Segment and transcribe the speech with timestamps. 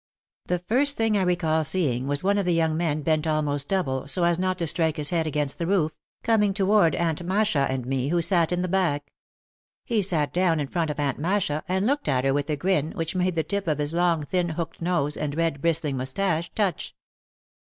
[0.47, 3.69] The first thing I recall see ing was one of the young men bent almost
[3.69, 5.91] double, so as not to strike his head against the roof,
[6.23, 9.11] coming toward Aunt Masha and me, who sat in the back.
[9.85, 12.93] He sat down in front of Aunt Masha and looked at her with a grin
[12.93, 16.95] which made the tip of his long, thin hooked nose and red, bristling moustache touch.